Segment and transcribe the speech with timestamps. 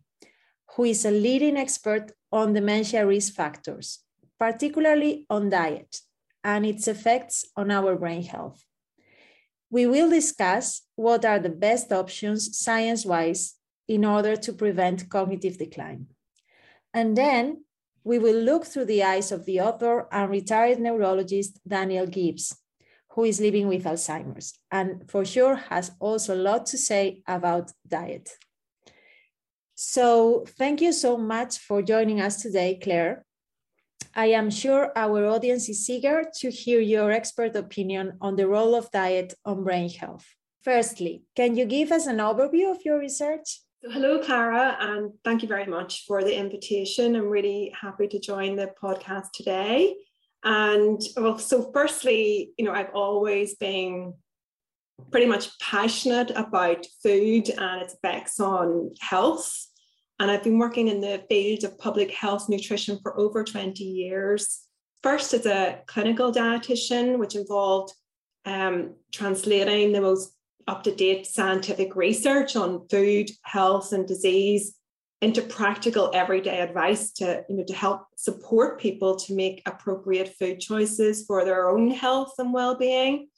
[0.76, 4.00] who is a leading expert on dementia risk factors,
[4.38, 6.00] particularly on diet
[6.44, 8.62] and its effects on our brain health.
[9.72, 13.54] We will discuss what are the best options science-wise
[13.88, 16.08] in order to prevent cognitive decline.
[16.92, 17.64] And then
[18.04, 22.54] we will look through the eyes of the author and retired neurologist Daniel Gibbs,
[23.12, 27.72] who is living with Alzheimer's and for sure has also a lot to say about
[27.88, 28.28] diet.
[29.74, 33.24] So thank you so much for joining us today, Claire.
[34.14, 38.74] I am sure our audience is eager to hear your expert opinion on the role
[38.74, 40.26] of diet on brain health.
[40.62, 43.62] Firstly, can you give us an overview of your research?
[43.82, 47.16] Hello, Clara, and thank you very much for the invitation.
[47.16, 49.96] I'm really happy to join the podcast today.
[50.44, 54.14] And well, so firstly, you know, I've always been
[55.10, 59.50] pretty much passionate about food and its effects on health.
[60.18, 64.66] And I've been working in the field of public health nutrition for over 20 years.
[65.02, 67.92] First, as a clinical dietitian, which involved
[68.44, 70.34] um, translating the most
[70.68, 74.76] up to date scientific research on food, health, and disease
[75.20, 80.60] into practical everyday advice to, you know, to help support people to make appropriate food
[80.60, 83.28] choices for their own health and well-being.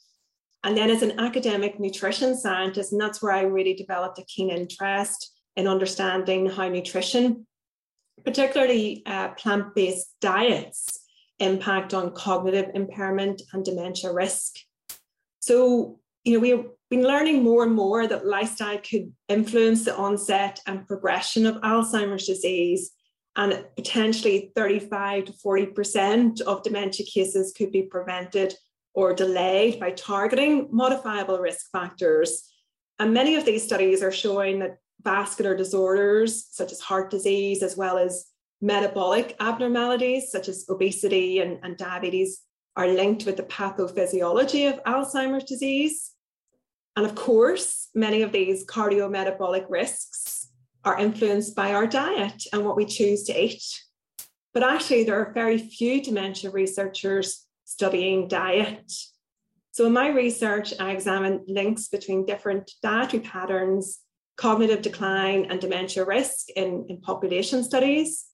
[0.64, 4.48] And then as an academic nutrition scientist, and that's where I really developed a keen
[4.48, 7.46] interest in understanding how nutrition,
[8.24, 11.00] particularly uh, plant based diets,
[11.38, 14.54] impact on cognitive impairment and dementia risk.
[15.40, 20.60] So, you know, we've been learning more and more that lifestyle could influence the onset
[20.66, 22.92] and progression of Alzheimer's disease.
[23.36, 28.54] And potentially 35 to 40% of dementia cases could be prevented
[28.94, 32.48] or delayed by targeting modifiable risk factors.
[33.00, 37.76] And many of these studies are showing that vascular disorders such as heart disease, as
[37.76, 38.26] well as
[38.60, 42.40] metabolic abnormalities such as obesity and, and diabetes,
[42.76, 46.12] are linked with the pathophysiology of Alzheimer's disease.
[46.96, 50.48] And of course, many of these cardiometabolic risks
[50.84, 53.62] are influenced by our diet and what we choose to eat.
[54.52, 58.92] But actually, there are very few dementia researchers studying diet.
[59.72, 63.98] So, in my research, I examined links between different dietary patterns
[64.36, 68.26] cognitive decline and dementia risk in, in population studies.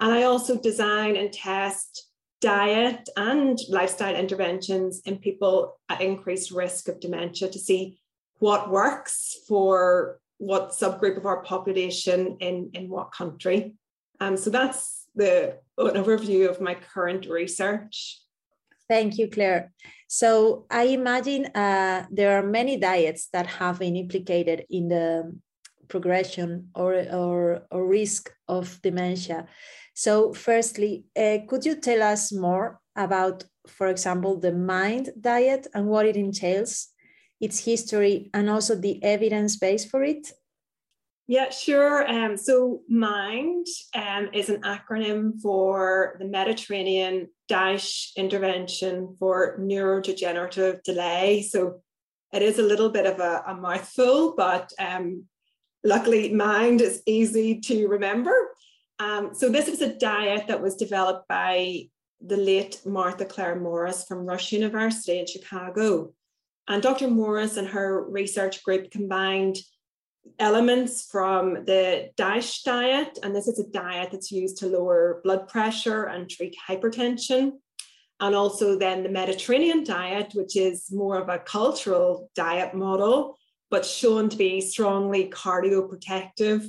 [0.00, 2.08] And I also design and test
[2.40, 7.98] diet and lifestyle interventions in people at increased risk of dementia to see
[8.38, 13.74] what works for what subgroup of our population in, in what country.
[14.20, 18.20] Um, so that's the an overview of my current research.
[18.88, 19.72] Thank you, Claire.
[20.08, 25.34] So I imagine uh, there are many diets that have been implicated in the
[25.88, 29.46] progression or, or, or risk of dementia.
[29.94, 35.86] So firstly, uh, could you tell us more about, for example, the MIND diet and
[35.86, 36.88] what it entails,
[37.40, 40.32] its history, and also the evidence base for it?
[41.26, 42.06] Yeah, sure.
[42.06, 51.42] Um, so MIND um, is an acronym for the Mediterranean DASH Intervention for Neurodegenerative Delay.
[51.48, 51.80] So
[52.32, 55.24] it is a little bit of a, a mouthful, but um,
[55.84, 58.34] luckily MIND is easy to remember.
[58.98, 61.88] Um, so this was a diet that was developed by
[62.20, 66.12] the late Martha Claire Morris from Rush University in Chicago.
[66.66, 67.08] And Dr.
[67.08, 69.58] Morris and her research group combined
[70.38, 75.48] elements from the DASH diet, and this is a diet that's used to lower blood
[75.48, 77.52] pressure and treat hypertension.
[78.20, 83.36] And also then the Mediterranean diet, which is more of a cultural diet model,
[83.74, 86.64] but shown to be strongly cardioprotective.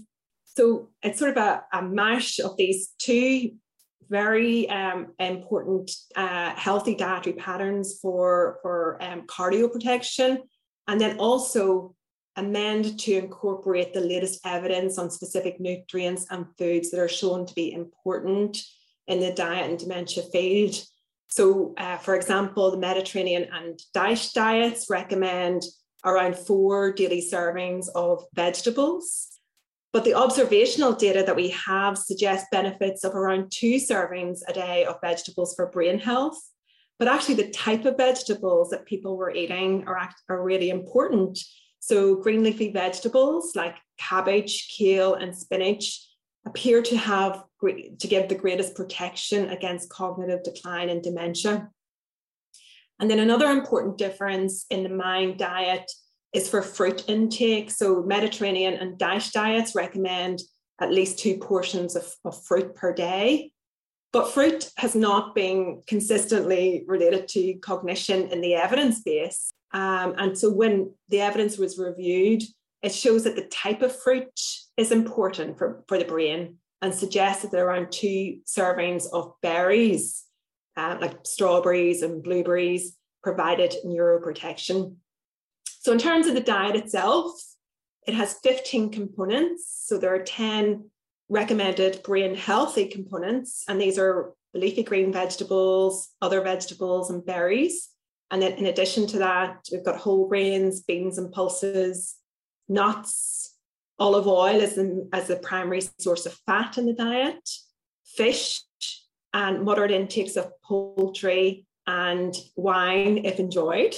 [0.46, 3.52] So it's sort of a, a mash of these two
[4.10, 10.42] very um, important uh, healthy dietary patterns for, for um, cardio protection.
[10.88, 11.94] And then also
[12.38, 17.54] amend to incorporate the latest evidence on specific nutrients and foods that are shown to
[17.54, 18.58] be important
[19.06, 20.76] in the diet and dementia field.
[21.28, 25.62] So, uh, for example, the Mediterranean and DASH diets recommend
[26.06, 29.30] around four daily servings of vegetables.
[29.92, 34.86] But the observational data that we have suggests benefits of around two servings a day
[34.86, 36.38] of vegetables for brain health.
[37.00, 41.40] But actually, the type of vegetables that people were eating are, are really important
[41.86, 46.04] so green leafy vegetables like cabbage, kale, and spinach
[46.48, 51.70] appear to have to give the greatest protection against cognitive decline and dementia.
[53.00, 55.92] And then another important difference in the MIND diet
[56.34, 57.72] is for fruit intake.
[57.72, 60.42] So Mediterranean and DASH diets recommend
[60.82, 63.52] at least two portions of, of fruit per day.
[64.12, 69.52] But fruit has not been consistently related to cognition in the evidence base.
[69.74, 72.44] Um, and so when the evidence was reviewed,
[72.82, 74.30] it shows that the type of fruit
[74.78, 79.34] is important for, for the brain and suggests that there are around two servings of
[79.42, 80.24] berries,
[80.78, 84.96] uh, like strawberries and blueberries, provided neuroprotection.
[85.80, 87.32] So, in terms of the diet itself,
[88.08, 89.84] it has 15 components.
[89.86, 90.90] So, there are 10
[91.30, 97.90] recommended brain healthy components, and these are leafy green vegetables, other vegetables, and berries.
[98.32, 102.16] And then in addition to that, we've got whole grains, beans and pulses,
[102.68, 103.56] nuts,
[104.00, 107.50] olive oil as the, as the primary source of fat in the diet,
[108.06, 108.62] fish,
[109.36, 113.94] and moderate intakes of poultry and wine if enjoyed.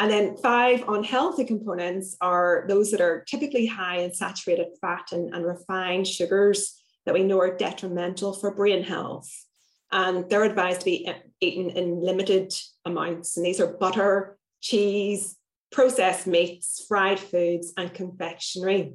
[0.00, 5.32] And then five unhealthy components are those that are typically high in saturated fat and,
[5.32, 9.30] and refined sugars that we know are detrimental for brain health
[9.92, 12.52] and they're advised to be eaten in limited
[12.86, 13.36] amounts.
[13.36, 15.36] And these are butter, cheese,
[15.70, 18.94] processed meats, fried foods, and confectionery.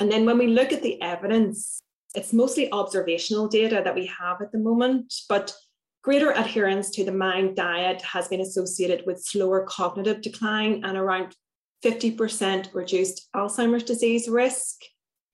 [0.00, 1.80] And then when we look at the evidence,
[2.14, 5.54] it's mostly observational data that we have at the moment, but
[6.02, 11.34] greater adherence to the MIND diet has been associated with slower cognitive decline and around
[11.84, 14.80] 50% reduced Alzheimer's disease risk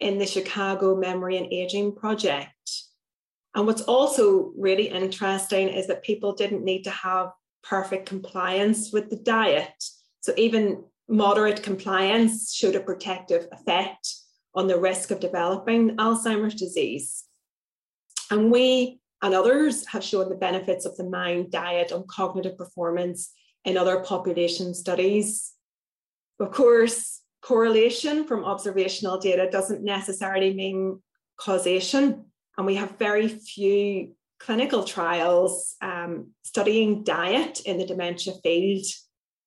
[0.00, 2.50] in the Chicago Memory and Aging Project.
[3.55, 7.31] And what's also really interesting is that people didn't need to have
[7.62, 9.73] perfect compliance with the diet.
[10.21, 14.09] So even moderate compliance showed a protective effect
[14.54, 17.25] on the risk of developing Alzheimer's disease.
[18.30, 23.32] And we and others have shown the benefits of the MIND diet on cognitive performance
[23.64, 25.52] in other population studies.
[26.38, 31.02] Of course, correlation from observational data doesn't necessarily mean
[31.38, 32.25] causation
[32.56, 38.87] and we have very few clinical trials um, studying diet in the dementia field.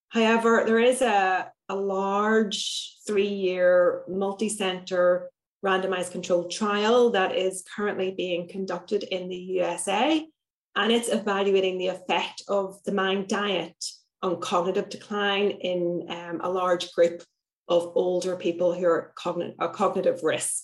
[0.10, 5.30] However, there is a, a large three year multi center
[5.66, 10.26] randomized controlled trial that is currently being conducted in the USA,
[10.76, 13.84] and it's evaluating the effect of the MIND diet
[14.22, 17.24] on cognitive decline in um, a large group
[17.68, 20.64] of older people who are cogn- a cognitive risk.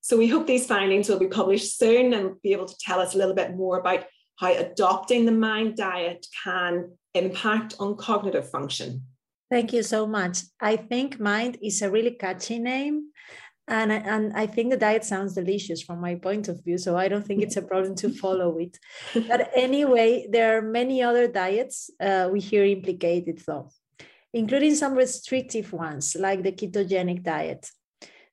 [0.00, 3.14] So we hope these findings will be published soon and be able to tell us
[3.14, 4.04] a little bit more about
[4.36, 9.02] how adopting the MIND diet can impact on cognitive function.
[9.50, 10.38] Thank you so much.
[10.60, 13.10] I think MIND is a really catchy name.
[13.68, 16.78] And, and I think the diet sounds delicious from my point of view.
[16.78, 18.78] So I don't think it's a problem to follow it.
[19.28, 23.70] But anyway, there are many other diets uh, we hear implicated, though,
[24.32, 27.68] including some restrictive ones like the ketogenic diet.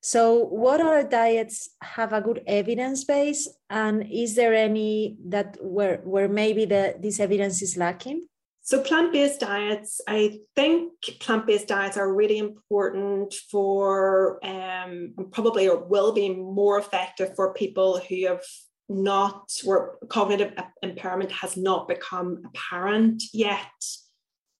[0.00, 6.02] So, what other diets have a good evidence base, and is there any that where
[6.04, 8.28] where maybe the this evidence is lacking?
[8.66, 15.68] So, plant based diets, I think plant based diets are really important for, um, probably
[15.68, 18.42] or will be more effective for people who have
[18.88, 23.68] not, where cognitive impairment has not become apparent yet.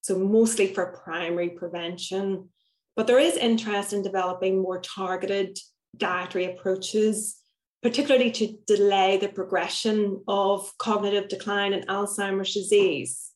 [0.01, 2.49] So, mostly for primary prevention.
[2.95, 5.57] But there is interest in developing more targeted
[5.97, 7.37] dietary approaches,
[7.81, 13.31] particularly to delay the progression of cognitive decline and Alzheimer's disease.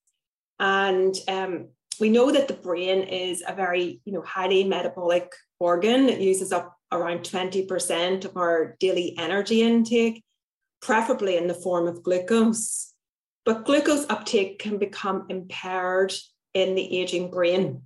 [0.60, 6.10] And um, we know that the brain is a very you know, highly metabolic organ.
[6.10, 10.24] It uses up around 20% of our daily energy intake,
[10.82, 12.94] preferably in the form of glucose.
[13.46, 16.14] But glucose uptake can become impaired
[16.54, 17.84] in the aging brain.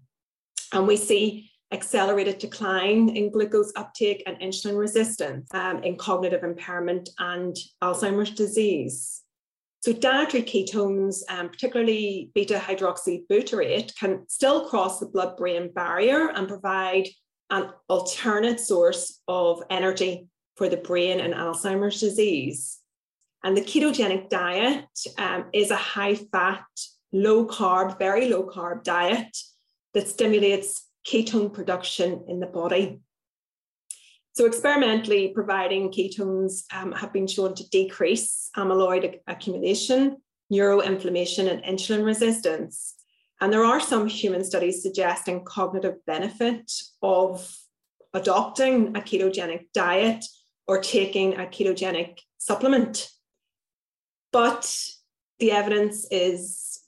[0.71, 7.09] And we see accelerated decline in glucose uptake and insulin resistance um, in cognitive impairment
[7.17, 9.22] and Alzheimer's disease.
[9.83, 17.09] So dietary ketones, um, particularly beta hydroxybutyrate, can still cross the blood-brain barrier and provide
[17.49, 22.79] an alternate source of energy for the brain in Alzheimer's disease.
[23.43, 24.85] And the ketogenic diet
[25.17, 26.63] um, is a high-fat,
[27.11, 29.37] low-carb, very low-carb diet
[29.93, 33.01] that stimulates ketone production in the body.
[34.33, 40.17] So experimentally providing ketones um, have been shown to decrease amyloid accumulation,
[40.51, 42.95] neuroinflammation and insulin resistance.
[43.39, 46.71] And there are some human studies suggesting cognitive benefit
[47.03, 47.55] of
[48.13, 50.25] adopting a ketogenic diet
[50.67, 53.09] or taking a ketogenic supplement.
[54.31, 54.75] But
[55.39, 56.79] the evidence is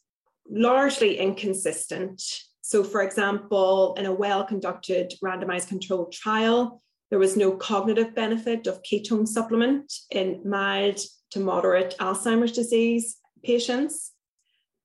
[0.49, 2.23] largely inconsistent.
[2.61, 6.81] So, for example, in a well conducted randomized controlled trial,
[7.15, 10.99] there was no cognitive benefit of ketone supplement in mild
[11.31, 14.11] to moderate Alzheimer's disease patients.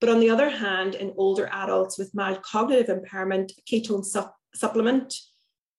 [0.00, 5.12] But on the other hand, in older adults with mild cognitive impairment, ketone su- supplement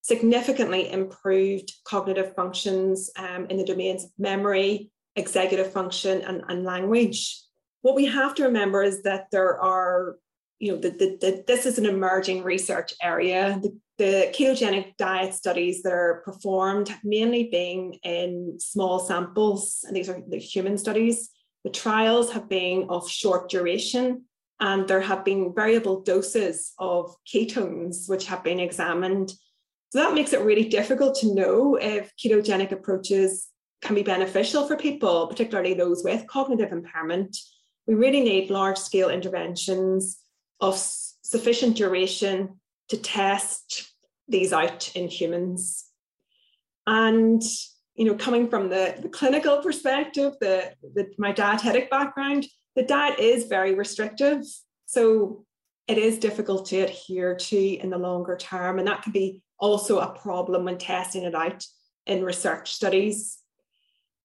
[0.02, 7.42] significantly improved cognitive functions um, in the domains of memory, executive function, and, and language.
[7.82, 10.18] What we have to remember is that there are
[10.60, 13.58] you know, the, the, the, this is an emerging research area.
[13.62, 19.96] The, the ketogenic diet studies that are performed have mainly been in small samples, and
[19.96, 21.30] these are the human studies.
[21.64, 24.24] The trials have been of short duration,
[24.60, 29.34] and there have been variable doses of ketones which have been examined.
[29.92, 33.50] So that makes it really difficult to know if ketogenic approaches
[33.84, 37.38] can be beneficial for people, particularly those with cognitive impairment.
[37.86, 40.18] We really need large scale interventions
[40.60, 43.91] of sufficient duration to test
[44.32, 45.86] these out in humans.
[46.88, 47.44] And
[47.96, 53.20] you know, coming from the, the clinical perspective, the, the my dietetic background, the diet
[53.20, 54.44] is very restrictive.
[54.86, 55.46] So
[55.88, 58.80] it is difficult to adhere to in the longer term.
[58.80, 61.66] And that can be also a problem when testing it out
[62.06, 63.38] in research studies.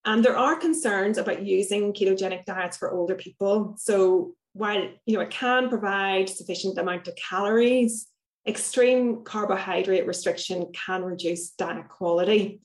[0.04, 3.74] And there are concerns about using ketogenic diets for older people.
[3.78, 8.06] So while you know it can provide sufficient amount of calories,
[8.46, 12.60] extreme carbohydrate restriction can reduce diet quality.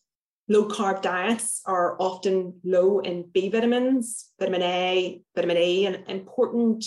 [0.48, 6.86] Low carb diets are often low in B vitamins, vitamin A, vitamin E, and important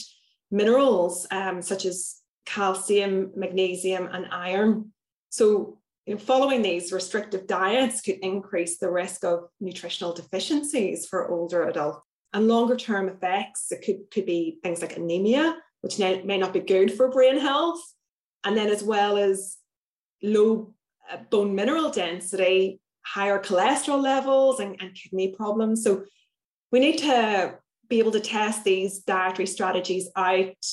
[0.50, 4.92] minerals um, such as calcium, magnesium, and iron.
[5.30, 11.30] So, you know, following these restrictive diets could increase the risk of nutritional deficiencies for
[11.30, 12.00] older adults.
[12.34, 16.52] And longer term effects, it could, could be things like anemia, which may, may not
[16.52, 17.80] be good for brain health.
[18.44, 19.56] And then, as well as
[20.22, 20.74] low
[21.10, 25.82] uh, bone mineral density, higher cholesterol levels, and, and kidney problems.
[25.82, 26.04] So,
[26.70, 27.58] we need to
[27.88, 30.66] be able to test these dietary strategies out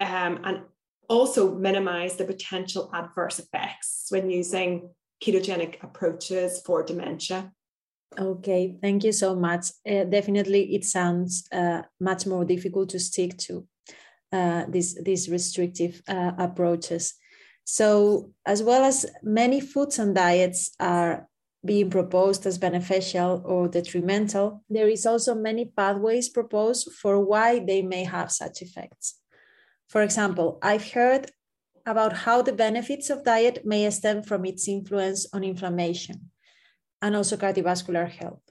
[0.00, 0.60] um, and
[1.08, 4.90] also minimize the potential adverse effects when using
[5.24, 7.52] ketogenic approaches for dementia.
[8.18, 9.66] Okay, thank you so much.
[9.88, 13.66] Uh, definitely, it sounds uh, much more difficult to stick to
[14.32, 17.14] uh, these these restrictive uh, approaches.
[17.64, 21.28] So, as well as many foods and diets are
[21.64, 27.82] being proposed as beneficial or detrimental, there is also many pathways proposed for why they
[27.82, 29.20] may have such effects.
[29.88, 31.30] For example, I've heard
[31.84, 36.30] about how the benefits of diet may stem from its influence on inflammation
[37.02, 38.47] and also cardiovascular health.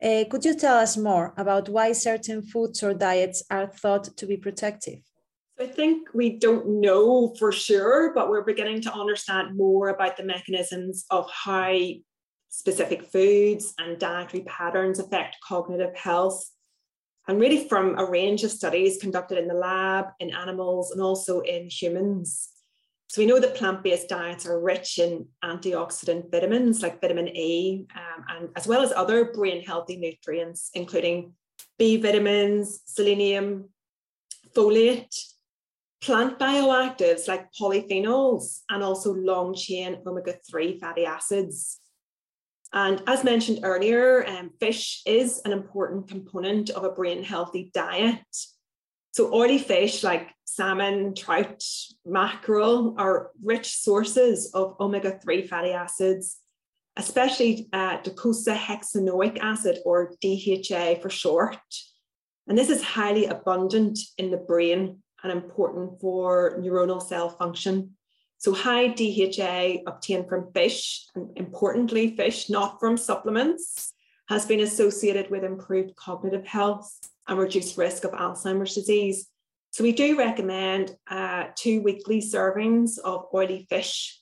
[0.00, 4.26] Uh, could you tell us more about why certain foods or diets are thought to
[4.26, 5.00] be protective?
[5.58, 10.22] I think we don't know for sure, but we're beginning to understand more about the
[10.22, 11.76] mechanisms of how
[12.48, 16.44] specific foods and dietary patterns affect cognitive health.
[17.26, 21.40] and really from a range of studies conducted in the lab, in animals, and also
[21.40, 22.48] in humans.
[23.08, 28.24] So we know that plant-based diets are rich in antioxidant vitamins like vitamin A, um,
[28.28, 31.32] and as well as other brain healthy nutrients, including
[31.78, 33.70] B vitamins, selenium,
[34.54, 35.16] folate,
[36.02, 41.80] plant bioactives like polyphenols, and also long chain omega 3 fatty acids.
[42.74, 48.26] And as mentioned earlier, um, fish is an important component of a brain healthy diet.
[49.18, 51.64] So, oily fish like salmon, trout,
[52.06, 56.36] mackerel are rich sources of omega 3 fatty acids,
[56.96, 61.58] especially uh, docosahexaenoic acid or DHA for short.
[62.46, 67.96] And this is highly abundant in the brain and important for neuronal cell function.
[68.36, 73.92] So high DHA obtained from fish, and importantly fish, not from supplements,
[74.28, 76.96] has been associated with improved cognitive health
[77.28, 79.28] and reduce risk of Alzheimer's disease.
[79.70, 84.18] So we do recommend uh, two weekly servings of oily fish.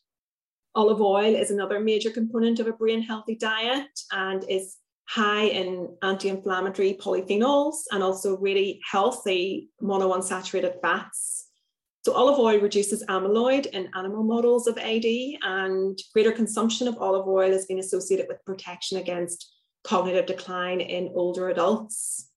[0.75, 4.77] Olive oil is another major component of a brain healthy diet and is
[5.09, 11.47] high in anti-inflammatory polyphenols and also really healthy monounsaturated fats.
[12.05, 15.05] So olive oil reduces amyloid in animal models of AD
[15.43, 19.53] and greater consumption of olive oil has been associated with protection against
[19.85, 22.31] cognitive decline in older adults.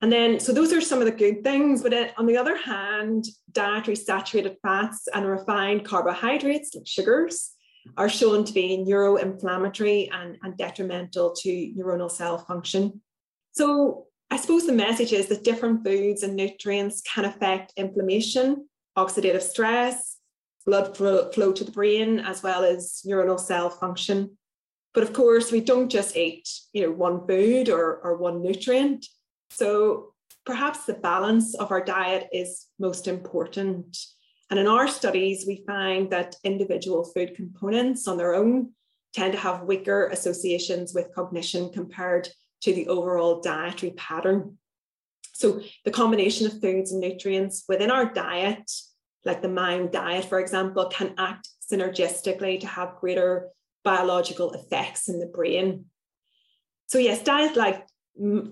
[0.00, 1.82] And then, so those are some of the good things.
[1.82, 7.52] But on the other hand, dietary saturated fats and refined carbohydrates like sugars
[7.96, 13.00] are shown to be neuroinflammatory and, and detrimental to neuronal cell function.
[13.52, 19.42] So I suppose the message is that different foods and nutrients can affect inflammation, oxidative
[19.42, 20.18] stress,
[20.66, 24.36] blood flow, flow to the brain, as well as neuronal cell function.
[24.92, 29.06] But of course, we don't just eat, you know, one food or, or one nutrient.
[29.50, 30.14] So
[30.44, 33.96] perhaps the balance of our diet is most important.
[34.50, 38.72] And in our studies, we find that individual food components on their own
[39.12, 42.28] tend to have weaker associations with cognition compared
[42.62, 44.58] to the overall dietary pattern.
[45.32, 48.70] So the combination of foods and nutrients within our diet,
[49.24, 53.50] like the MIND diet, for example, can act synergistically to have greater
[53.84, 55.84] biological effects in the brain.
[56.86, 57.86] So yes, diet like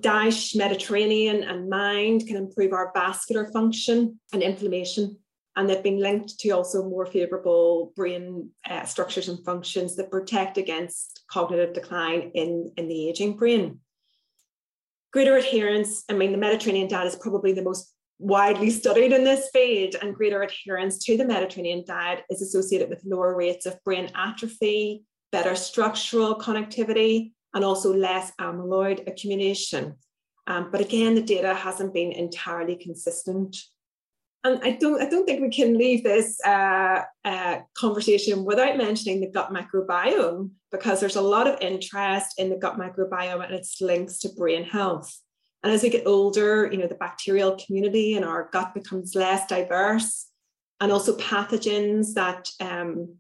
[0.01, 5.17] DASH, Mediterranean, and MIND can improve our vascular function and inflammation
[5.57, 10.59] and they've been linked to also more favorable brain uh, structures and functions that protect
[10.59, 13.81] against cognitive decline in, in the aging brain.
[15.13, 19.49] Greater adherence, I mean, the Mediterranean diet is probably the most widely studied in this
[19.51, 24.11] field, and greater adherence to the Mediterranean diet is associated with lower rates of brain
[24.15, 29.97] atrophy, better structural connectivity, and also less amyloid accumulation.
[30.47, 33.57] Um, but again, the data hasn't been entirely consistent
[34.47, 39.21] and I don't, I don't think we can leave this uh, uh, conversation without mentioning
[39.21, 43.81] the gut microbiome, because there's a lot of interest in the gut microbiome and its
[43.81, 45.13] links to brain health.
[45.63, 49.47] And as we get older, you know, the bacterial community in our gut becomes less
[49.49, 50.27] diverse,
[50.81, 53.17] and also pathogens that um,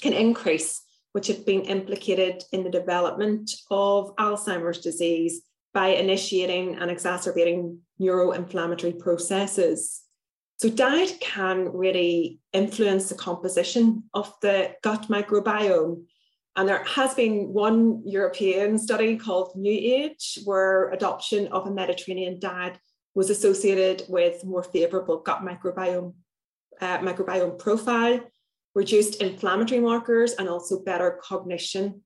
[0.00, 0.80] can increase,
[1.14, 8.98] which have been implicated in the development of Alzheimer's disease by initiating and exacerbating neuroinflammatory
[8.98, 10.02] processes.
[10.56, 16.02] So, diet can really influence the composition of the gut microbiome.
[16.56, 22.76] And there has been one European study called NU-AGE, where adoption of a Mediterranean diet
[23.14, 26.14] was associated with more favorable gut microbiome,
[26.80, 28.20] uh, microbiome profile,
[28.74, 32.02] reduced inflammatory markers, and also better cognition.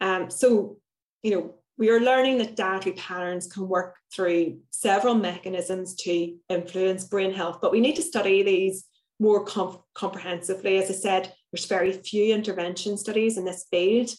[0.00, 0.78] Um, so,
[1.22, 7.04] you know, we are learning that dietary patterns can work through several mechanisms to influence
[7.04, 8.84] brain health, but we need to study these
[9.18, 10.78] more comp- comprehensively.
[10.78, 14.10] As I said, there's very few intervention studies in this field,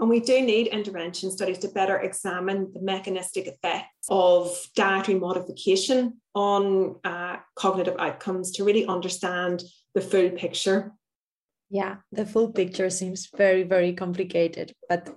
[0.00, 6.20] and we do need intervention studies to better examine the mechanistic effects of dietary modification
[6.34, 9.62] on uh, cognitive outcomes to really understand
[9.94, 10.92] the full picture.
[11.70, 15.08] Yeah, the full picture seems very, very complicated, but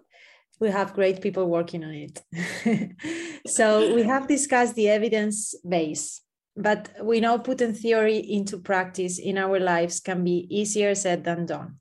[0.59, 2.95] we have great people working on it.
[3.47, 6.21] so we have discussed the evidence base,
[6.55, 11.45] but we know putting theory into practice in our lives can be easier said than
[11.45, 11.79] done.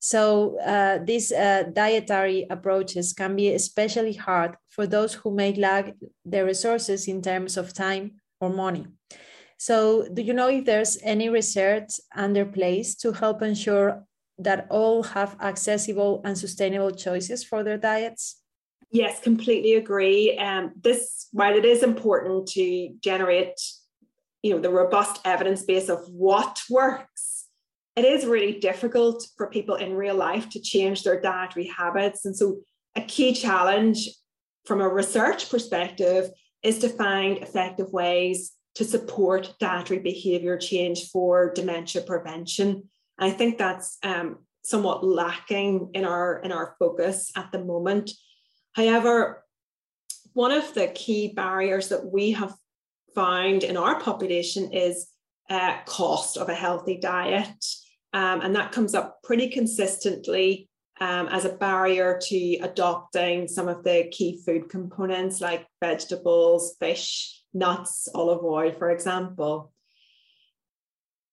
[0.00, 5.94] So uh, these uh, dietary approaches can be especially hard for those who may lack
[6.24, 8.86] the resources in terms of time or money.
[9.58, 14.04] So do you know if there's any research under place to help ensure
[14.38, 18.40] that all have accessible and sustainable choices for their diets?
[18.90, 20.38] Yes, completely agree.
[20.38, 23.60] Um, this, while it is important to generate,
[24.42, 27.46] you know, the robust evidence base of what works,
[27.96, 32.24] it is really difficult for people in real life to change their dietary habits.
[32.24, 32.60] And so,
[32.94, 34.08] a key challenge
[34.64, 36.30] from a research perspective
[36.62, 42.88] is to find effective ways to support dietary behavior change for dementia prevention.
[43.18, 48.12] I think that's um, somewhat lacking in our in our focus at the moment.
[48.76, 49.44] However,
[50.32, 52.54] one of the key barriers that we have
[53.16, 55.08] found in our population is
[55.50, 57.64] uh, cost of a healthy diet.
[58.12, 60.68] Um, and that comes up pretty consistently
[61.00, 67.37] um, as a barrier to adopting some of the key food components like vegetables, fish,
[67.54, 69.72] nuts, olive oil, for example.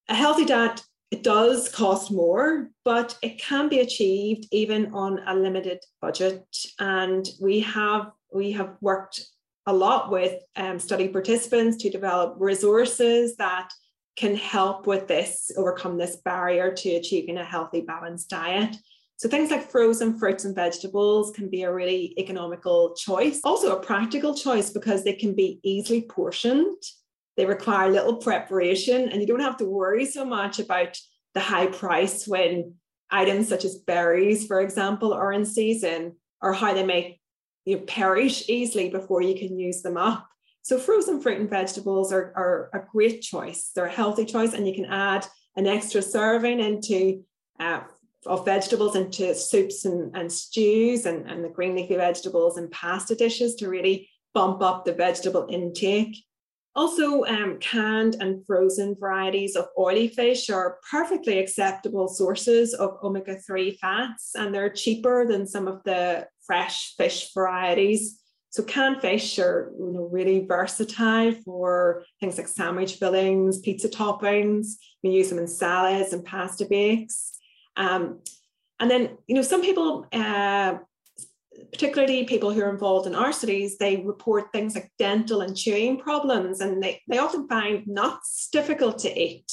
[0.07, 5.35] A healthy diet it does cost more, but it can be achieved even on a
[5.35, 6.43] limited budget.
[6.79, 9.25] And we have we have worked
[9.65, 13.69] a lot with um, study participants to develop resources that
[14.17, 18.75] can help with this, overcome this barrier to achieving a healthy, balanced diet.
[19.17, 23.81] So things like frozen fruits and vegetables can be a really economical choice, also a
[23.81, 26.75] practical choice because they can be easily portioned.
[27.37, 30.97] They require little preparation and you don't have to worry so much about
[31.33, 32.75] the high price when
[33.09, 37.19] items such as berries, for example, are in season or how they may
[37.65, 40.27] you know, perish easily before you can use them up.
[40.61, 43.71] So frozen fruit and vegetables are, are a great choice.
[43.75, 45.25] They're a healthy choice and you can add
[45.55, 47.23] an extra serving into
[47.59, 47.81] uh,
[48.25, 53.15] of vegetables into soups and, and stews and, and the green leafy vegetables and pasta
[53.15, 56.23] dishes to really bump up the vegetable intake.
[56.75, 63.37] Also, um, canned and frozen varieties of oily fish are perfectly acceptable sources of omega
[63.37, 68.19] 3 fats, and they're cheaper than some of the fresh fish varieties.
[68.49, 74.73] So, canned fish are you know, really versatile for things like sandwich fillings, pizza toppings.
[75.01, 77.39] We use them in salads and pasta bakes.
[77.77, 78.19] Um,
[78.79, 80.77] and then, you know, some people, uh,
[81.71, 85.97] particularly people who are involved in our studies, they report things like dental and chewing
[85.97, 89.51] problems, and they, they often find nuts difficult to eat.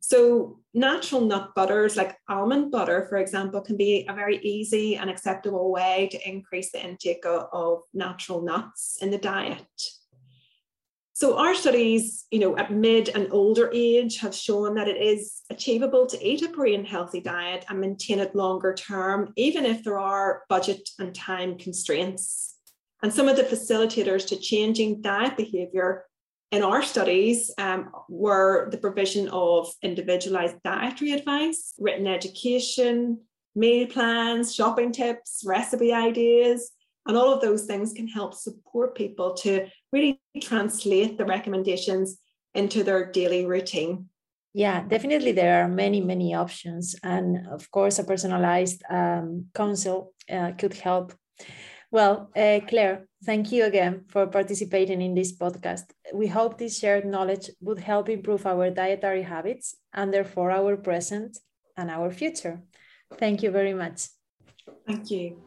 [0.00, 5.10] So, natural nut butters like almond butter, for example, can be a very easy and
[5.10, 9.66] acceptable way to increase the intake of, of natural nuts in the diet.
[11.16, 15.40] So our studies, you know, at mid and older age have shown that it is
[15.48, 19.98] achievable to eat a brain healthy diet and maintain it longer term, even if there
[19.98, 22.56] are budget and time constraints.
[23.02, 26.04] And some of the facilitators to changing diet behavior
[26.50, 33.22] in our studies um, were the provision of individualized dietary advice, written education,
[33.54, 36.72] meal plans, shopping tips, recipe ideas,
[37.06, 42.18] and all of those things can help support people to really translate the recommendations
[42.54, 44.08] into their daily routine.
[44.54, 46.96] Yeah, definitely there are many, many options.
[47.02, 51.12] And of course, a personalized um, counsel uh, could help.
[51.90, 55.84] Well, uh, Claire, thank you again for participating in this podcast.
[56.14, 61.38] We hope this shared knowledge would help improve our dietary habits and therefore our present
[61.76, 62.62] and our future.
[63.18, 64.08] Thank you very much.
[64.86, 65.45] Thank you.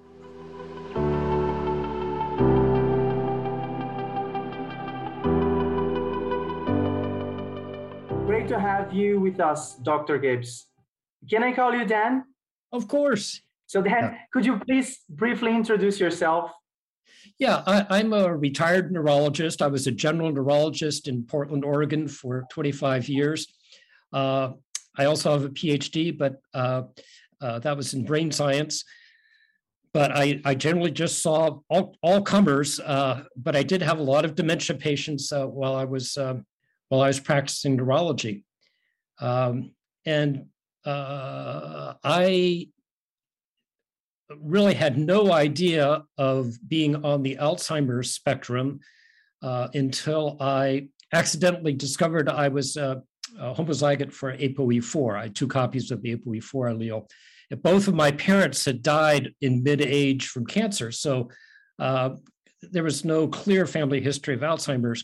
[8.80, 10.18] Have you with us, Dr.
[10.18, 10.68] Gibbs.
[11.30, 12.24] Can I call you Dan?
[12.72, 13.42] Of course.
[13.68, 16.52] So, Dan, could you please briefly introduce yourself?
[17.38, 19.62] Yeah, I, am a retired neurologist.
[19.62, 23.48] I was a general neurologist in Portland, Oregon for 25 years.
[24.14, 24.52] Uh,
[24.98, 26.84] I also have a PhD, but uh,
[27.42, 28.86] uh, that was in brain science.
[29.94, 34.04] But I, I generally just saw all, all comers, uh, but I did have a
[34.04, 36.46] lot of dementia patients uh, while I was um,
[36.90, 38.44] while I was practicing neurology.
[39.20, 39.72] Um,
[40.06, 40.46] and
[40.86, 42.70] uh, I
[44.38, 48.80] really had no idea of being on the Alzheimer's spectrum
[49.42, 52.96] uh, until I accidentally discovered I was uh,
[53.40, 55.18] a homozygote for ApoE4.
[55.18, 57.10] I had two copies of the ApoE4 allele.
[57.50, 60.92] If Both of my parents had died in mid age from cancer.
[60.92, 61.30] So
[61.80, 62.12] uh,
[62.62, 65.04] there was no clear family history of Alzheimer's.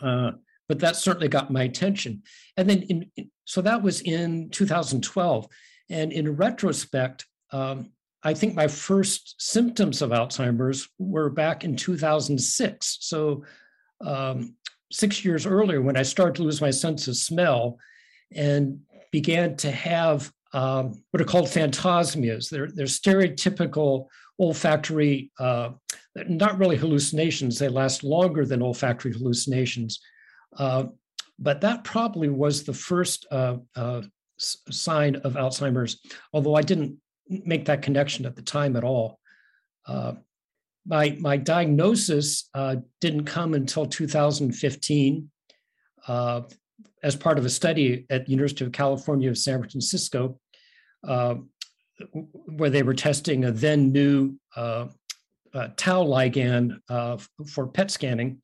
[0.00, 0.32] Uh,
[0.68, 2.22] but that certainly got my attention.
[2.56, 5.48] And then, in, so that was in 2012.
[5.90, 7.90] And in retrospect, um,
[8.22, 12.98] I think my first symptoms of Alzheimer's were back in 2006.
[13.00, 13.44] So,
[14.00, 14.56] um,
[14.90, 17.78] six years earlier, when I started to lose my sense of smell
[18.34, 22.50] and began to have um, what are called phantosmias.
[22.50, 25.70] They're, they're stereotypical olfactory, uh,
[26.28, 30.00] not really hallucinations, they last longer than olfactory hallucinations.
[30.56, 30.84] Uh,
[31.38, 34.02] but that probably was the first uh, uh,
[34.36, 35.98] sign of Alzheimer's,
[36.32, 39.18] although I didn't make that connection at the time at all.
[39.86, 40.14] Uh,
[40.86, 45.30] my, my diagnosis uh, didn't come until 2015
[46.08, 46.40] uh,
[47.02, 50.38] as part of a study at the University of California of San Francisco,
[51.06, 51.36] uh,
[52.46, 54.86] where they were testing a then new uh,
[55.54, 56.76] uh, tau ligand
[57.48, 58.42] for PET scanning.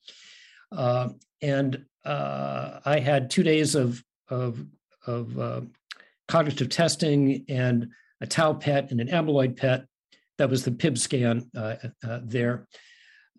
[1.40, 4.64] and I had two days of, of,
[5.06, 5.68] of
[6.28, 7.88] cognitive testing and
[8.20, 9.84] a tau PET and an amyloid PET.
[10.38, 12.66] That was the PIB scan uh, uh, there.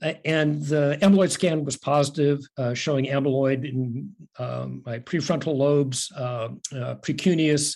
[0.02, 6.50] and the amyloid scan was positive, uh, showing amyloid in um, my prefrontal lobes, uh,
[6.76, 7.76] uh, precuneus,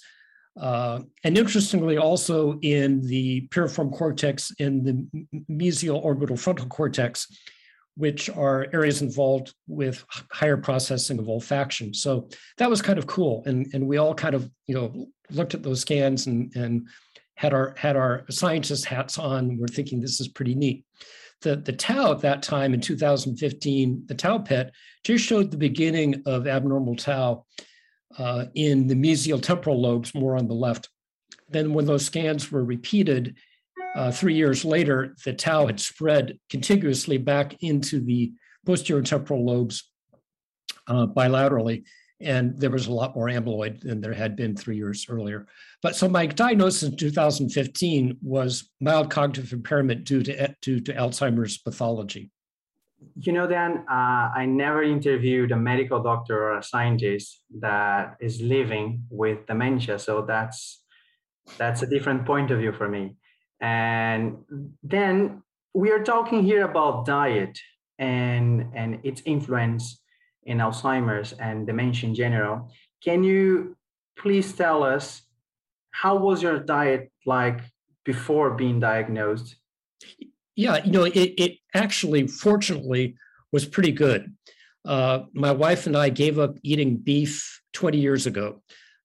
[0.60, 7.28] uh, and interestingly, also in the piriform cortex and the mesial orbital frontal cortex,
[7.96, 11.96] which are areas involved with higher processing of olfaction.
[11.96, 12.28] So
[12.58, 13.44] that was kind of cool.
[13.46, 16.88] And, and we all kind of, you know, looked at those scans and, and
[17.36, 19.58] had our had our scientist hats on.
[19.58, 20.86] We're thinking this is pretty neat.
[21.42, 24.72] The, the tau at that time in 2015, the tau PET
[25.04, 27.46] just showed the beginning of abnormal tau
[28.18, 30.90] uh, in the mesial temporal lobes, more on the left.
[31.50, 33.36] Then, when those scans were repeated
[33.96, 38.32] uh, three years later, the tau had spread contiguously back into the
[38.66, 39.90] posterior temporal lobes
[40.88, 41.84] uh, bilaterally
[42.24, 45.46] and there was a lot more amyloid than there had been three years earlier.
[45.82, 51.58] But so my diagnosis in 2015 was mild cognitive impairment due to due to Alzheimer's
[51.58, 52.32] pathology.
[53.18, 58.42] You know, Dan, uh, I never interviewed a medical doctor or a scientist that is
[58.42, 60.84] living with dementia, so that's
[61.58, 63.18] that's a different point of view for me.
[63.64, 64.44] And
[64.84, 65.42] then
[65.74, 67.58] we are talking here about diet
[67.98, 70.02] and and its influence
[70.44, 72.70] in Alzheimer's and dementia in general.
[73.02, 73.78] Can you
[74.20, 75.22] please tell us
[75.92, 77.62] how was your diet like
[78.04, 79.56] before being diagnosed?
[80.56, 83.16] Yeah, you know, it, it actually, fortunately,
[83.54, 84.36] was pretty good.
[84.86, 88.62] Uh, my wife and I gave up eating beef 20 years ago,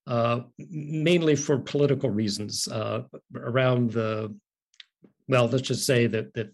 [0.06, 3.02] uh, mainly for political reasons uh,
[3.36, 4.34] around the,
[5.28, 6.52] well, let's just say that, that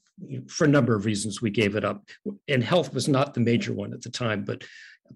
[0.48, 2.08] for a number of reasons, we gave it up.
[2.48, 4.64] And health was not the major one at the time, but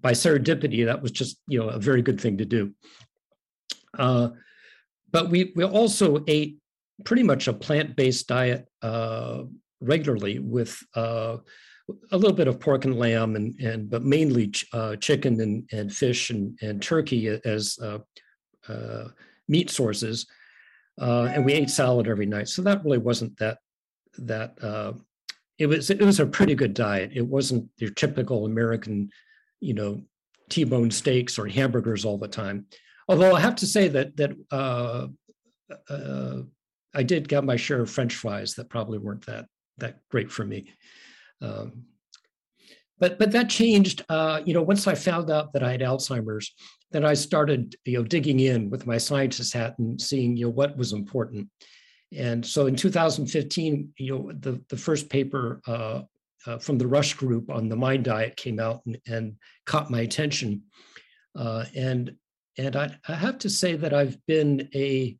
[0.01, 2.73] by serendipity, that was just you know a very good thing to do.
[3.97, 4.29] Uh,
[5.11, 6.57] but we we also ate
[7.05, 9.43] pretty much a plant-based diet uh,
[9.81, 11.37] regularly with uh,
[12.11, 15.67] a little bit of pork and lamb and and but mainly ch- uh, chicken and,
[15.71, 17.99] and fish and, and turkey as uh,
[18.67, 19.07] uh,
[19.47, 20.27] meat sources.
[21.33, 23.59] And we ate salad every night, so that really wasn't that
[24.17, 24.93] that uh,
[25.57, 27.11] it was it was a pretty good diet.
[27.13, 29.09] It wasn't your typical American,
[29.59, 30.01] you know,
[30.49, 32.65] T-bone steaks or hamburgers all the time.
[33.07, 35.07] Although I have to say that that uh,
[35.89, 36.41] uh,
[36.93, 39.45] I did get my share of French fries that probably weren't that
[39.77, 40.73] that great for me.
[41.41, 41.85] Um,
[42.99, 44.03] but but that changed.
[44.09, 46.53] Uh, you know, once I found out that I had Alzheimer's,
[46.91, 50.51] then I started you know digging in with my scientist hat and seeing you know
[50.51, 51.49] what was important.
[52.15, 56.01] And so in 2015, you know, the, the first paper uh,
[56.47, 59.35] uh, from the Rush group on the mind diet came out and, and
[59.65, 60.63] caught my attention.
[61.37, 62.15] Uh, and
[62.57, 65.15] and I, I, have to say that I've been a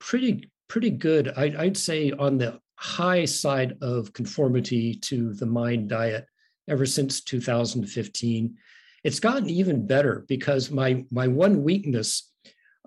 [0.00, 5.90] pretty pretty good, I, I'd say, on the high side of conformity to the mind
[5.90, 6.26] diet
[6.68, 8.56] ever since 2015.
[9.04, 12.32] It's gotten even better because my my one weakness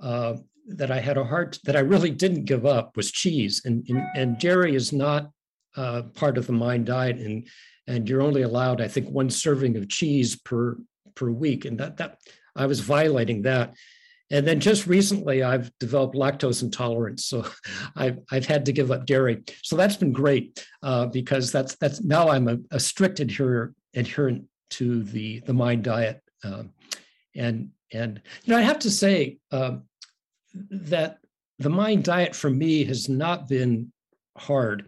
[0.02, 0.36] uh,
[0.68, 4.04] that I had a heart that I really didn't give up was cheese, and and,
[4.15, 5.32] and dairy is not
[5.76, 7.48] uh, part of the mind diet, and
[7.88, 10.78] and you're only allowed I think one serving of cheese per
[11.15, 12.20] per week, and that that
[12.56, 13.76] I was violating that.
[14.32, 17.46] And then just recently, I've developed lactose intolerance, so
[17.96, 19.44] I've I've had to give up dairy.
[19.63, 24.46] So that's been great uh, because that's that's now I'm a, a strict adherent adherent
[24.72, 26.74] to the the mind diet, um,
[27.36, 29.84] and and you know I have to say um,
[30.70, 31.18] that
[31.58, 33.92] the mind diet for me has not been
[34.38, 34.86] hard.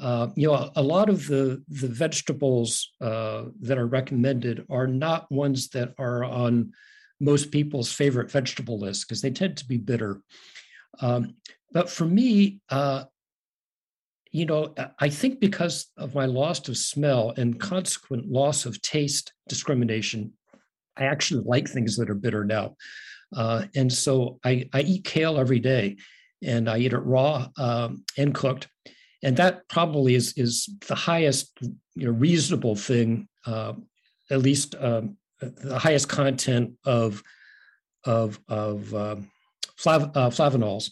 [0.00, 4.86] Uh, you know, a, a, lot of the the vegetables uh, that are recommended are
[4.86, 6.72] not ones that are on
[7.22, 10.20] most people's favorite vegetable list because they tend to be bitter.
[11.00, 11.36] Um,
[11.72, 13.04] but for me, uh,
[14.30, 19.32] you know, I think because of my loss of smell and consequent loss of taste
[19.48, 20.32] discrimination,
[20.96, 22.76] I actually like things that are bitter now.
[23.34, 25.96] Uh, and so I, I eat kale every day
[26.42, 28.68] and I eat it raw um, and cooked.
[29.22, 31.56] and that probably is is the highest
[31.94, 33.74] you know reasonable thing, uh,
[34.30, 37.22] at least um, the highest content of
[38.04, 39.30] of of um,
[39.78, 40.90] flav, uh, flavonols,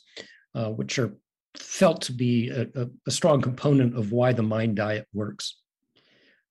[0.55, 1.13] uh, which are
[1.57, 5.61] felt to be a, a, strong component of why the mind diet works.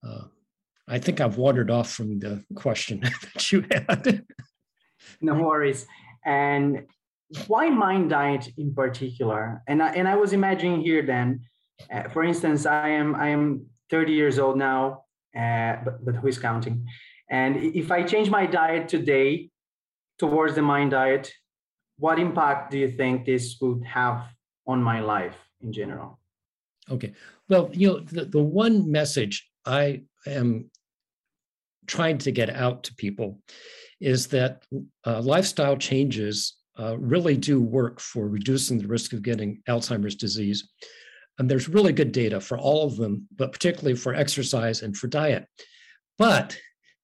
[0.05, 0.23] Uh,
[0.89, 2.99] I think I've wandered off from the question
[3.33, 4.25] that you had.
[5.21, 5.85] no worries.
[6.25, 6.85] And
[7.47, 9.61] why mind diet in particular?
[9.67, 11.41] And I, and I was imagining here then,
[11.93, 15.03] uh, for instance, I am I am 30 years old now,
[15.35, 16.85] uh, but, but who is counting?
[17.29, 19.49] And if I change my diet today
[20.17, 21.31] towards the MIND diet,
[21.97, 24.23] what impact do you think this would have
[24.65, 26.19] on my life in general?
[26.89, 27.13] Okay.
[27.49, 30.71] Well, you know, the, the one message I am
[31.87, 33.41] trying to get out to people
[33.99, 34.63] is that
[35.05, 40.69] uh, lifestyle changes uh, really do work for reducing the risk of getting Alzheimer's disease.
[41.37, 45.07] And there's really good data for all of them, but particularly for exercise and for
[45.07, 45.45] diet.
[46.17, 46.57] But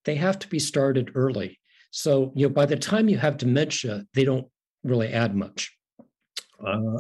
[0.05, 1.59] they have to be started early.
[1.91, 4.47] So, you know, by the time you have dementia, they don't
[4.83, 5.75] really add much.
[6.65, 6.99] Uh,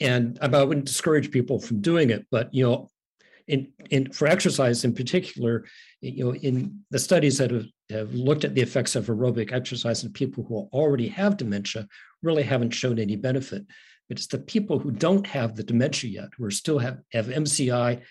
[0.00, 2.90] and I wouldn't discourage people from doing it, but you know,
[3.46, 5.64] in, in for exercise in particular,
[6.00, 10.04] you know, in the studies that have, have looked at the effects of aerobic exercise
[10.04, 11.86] in people who already have dementia,
[12.22, 13.64] really haven't shown any benefit.
[14.08, 17.26] But it's the people who don't have the dementia yet, who are still have, have
[17.26, 18.02] MCI,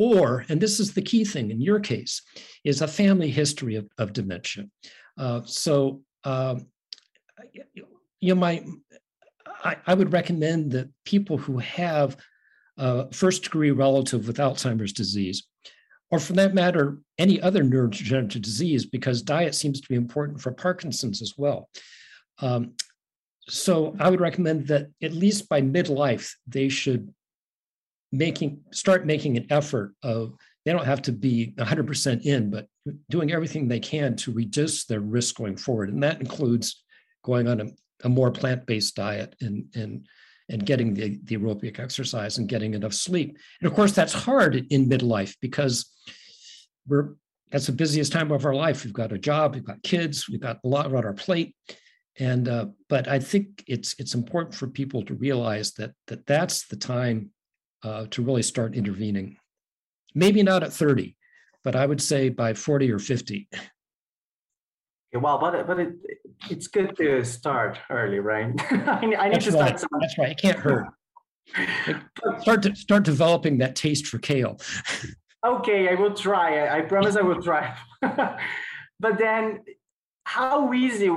[0.00, 2.22] or, and this is the key thing in your case,
[2.64, 4.64] is a family history of, of dementia.
[5.18, 6.66] Uh, so, um,
[7.52, 8.64] you know, my,
[9.62, 12.16] I, I, would recommend that people who have
[12.78, 15.46] a first degree relative with Alzheimer's disease,
[16.10, 20.50] or for that matter, any other neurodegenerative disease, because diet seems to be important for
[20.52, 21.68] Parkinson's as well.
[22.40, 22.72] Um,
[23.50, 27.12] so I would recommend that at least by midlife, they should
[28.12, 32.66] making start making an effort of they don't have to be 100% in but
[33.08, 35.90] doing everything they can to reduce their risk going forward.
[35.90, 36.82] And that includes
[37.24, 37.66] going on a,
[38.04, 40.06] a more plant-based diet and and
[40.48, 43.38] and getting the, the aerobic exercise and getting enough sleep.
[43.60, 45.88] And of course that's hard in midlife because
[46.86, 47.14] we're
[47.50, 48.84] that's the busiest time of our life.
[48.84, 51.54] We've got a job we've got kids we've got a lot on our plate.
[52.18, 56.66] And uh, but i think it's it's important for people to realize that that that's
[56.66, 57.30] the time
[57.82, 59.36] uh, to really start intervening.
[60.14, 61.16] Maybe not at 30,
[61.64, 63.48] but I would say by 40 or 50.
[65.12, 65.92] Yeah, well, but but it,
[66.48, 68.52] it's good to start early, right?
[68.70, 69.72] I, need, I need to start.
[69.72, 70.00] Right.
[70.00, 70.30] That's right.
[70.30, 70.86] It can't hurt.
[72.40, 74.60] start to start developing that taste for kale.
[75.44, 76.66] okay, I will try.
[76.66, 77.76] I, I promise I will try.
[78.00, 79.64] but then,
[80.24, 81.10] how easy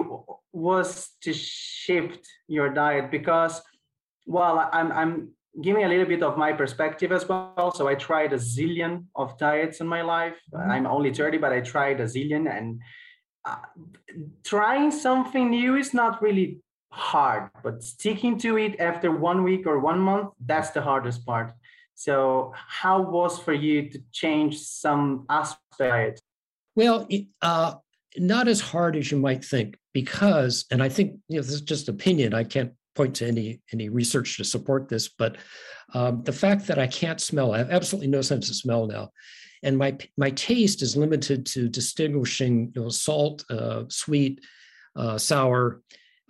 [0.52, 3.12] was to shift your diet?
[3.12, 3.62] Because,
[4.26, 5.30] well, I'm I'm
[5.62, 7.72] give me a little bit of my perspective as well.
[7.76, 10.36] So I tried a zillion of diets in my life.
[10.54, 10.72] Mm-hmm.
[10.72, 12.50] I'm only 30, but I tried a zillion.
[12.56, 12.82] And
[13.46, 13.58] uh,
[14.44, 16.60] trying something new is not really
[16.92, 21.54] hard, but sticking to it after one week or one month, that's the hardest part.
[21.96, 26.22] So, how was for you to change some aspect?
[26.76, 27.08] Well,
[27.42, 27.76] uh,
[28.18, 31.62] not as hard as you might think, because, and I think you know, this is
[31.62, 32.34] just opinion.
[32.34, 35.38] I can't point to any any research to support this, but
[35.94, 39.10] um, the fact that I can't smell, I have absolutely no sense of smell now,
[39.64, 44.42] and my my taste is limited to distinguishing you know, salt, uh, sweet,
[44.96, 45.82] uh, sour.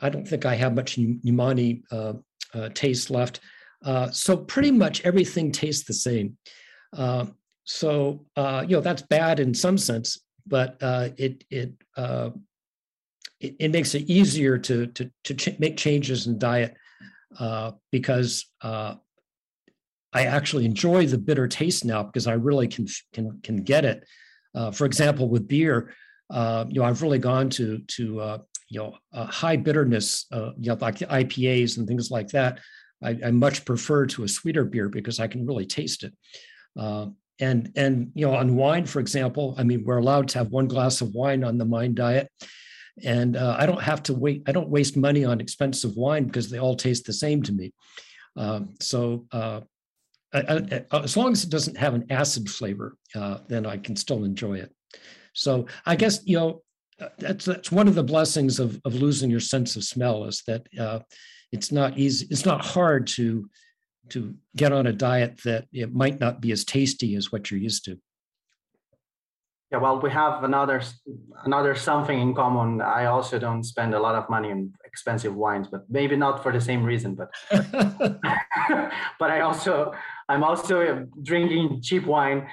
[0.02, 2.14] I don't think I have much umami uh,
[2.54, 3.40] uh, taste left.
[3.84, 6.38] Uh, so pretty much everything tastes the same.
[6.96, 7.26] Uh,
[7.66, 10.78] so you know that's bad in some sense, but
[11.18, 11.74] it it
[13.44, 16.76] it, it makes it easier to to to ch- make changes in diet
[17.38, 18.96] uh, because uh,
[20.14, 24.06] I actually enjoy the bitter taste now because I really can can can get it.
[24.56, 25.94] Uh, for example, with beer,
[26.32, 28.38] uh, you know, I've really gone to to uh,
[28.70, 32.60] you know high bitterness, uh, you know, like the IPAs and things like that.
[33.04, 36.14] I, I, much prefer to a sweeter beer because I can really taste it.
[36.78, 40.70] and and you know, on wine, for example, I mean, we're allowed to have one
[40.70, 42.30] glass of wine on the MIND diet,
[43.04, 44.44] and uh, I don't have to wait.
[44.48, 47.74] I don't waste money on expensive wine because they all taste the same to me.
[48.36, 49.62] Um, so uh,
[50.34, 53.96] I, I, as long as it doesn't have an acid flavor, uh, then I can
[53.96, 54.74] still enjoy it.
[55.34, 56.62] So I guess you know
[57.00, 60.44] uh, that's that's one of the blessings of of losing your sense of smell is
[60.48, 61.00] that uh,
[61.52, 62.28] it's not easy.
[62.30, 63.50] It's not hard to
[64.10, 67.60] to get on a diet that it might not be as tasty as what you're
[67.60, 67.98] used to
[69.74, 70.82] yeah well we have another
[71.46, 75.68] another something in common i also don't spend a lot of money on expensive wines
[75.68, 77.30] but maybe not for the same reason but
[79.20, 79.94] but i also
[80.30, 82.48] I'm also drinking cheap wine.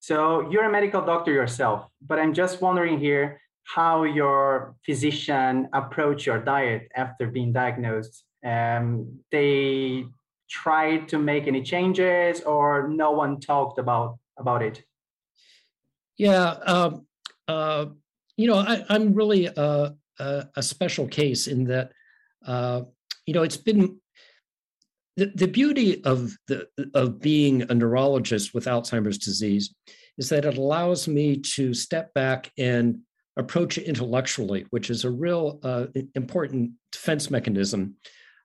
[0.00, 6.26] So you're a medical doctor yourself, but I'm just wondering here how your physician approach
[6.26, 8.24] your diet after being diagnosed.
[8.44, 10.06] Um, they
[10.48, 14.82] tried to make any changes, or no one talked about about it.
[16.20, 17.06] Yeah, um,
[17.48, 17.86] uh,
[18.36, 21.92] you know, I, am really a, a, a, special case in that,
[22.44, 22.82] uh,
[23.24, 23.98] you know, it's been
[25.16, 29.74] the, the beauty of the of being a neurologist with Alzheimer's disease
[30.18, 32.98] is that it allows me to step back and
[33.38, 37.94] approach it intellectually, which is a real uh, important defense mechanism.